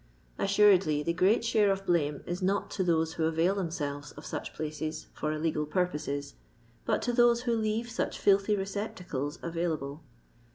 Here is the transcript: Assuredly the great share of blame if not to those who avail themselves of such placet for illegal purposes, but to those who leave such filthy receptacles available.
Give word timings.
Assuredly 0.39 1.03
the 1.03 1.13
great 1.13 1.45
share 1.45 1.71
of 1.71 1.85
blame 1.85 2.23
if 2.25 2.41
not 2.41 2.71
to 2.71 2.83
those 2.83 3.13
who 3.13 3.25
avail 3.25 3.53
themselves 3.53 4.13
of 4.13 4.25
such 4.25 4.51
placet 4.51 5.05
for 5.13 5.31
illegal 5.31 5.67
purposes, 5.67 6.33
but 6.85 7.03
to 7.03 7.13
those 7.13 7.41
who 7.43 7.55
leave 7.55 7.87
such 7.91 8.17
filthy 8.17 8.55
receptacles 8.55 9.37
available. 9.43 10.01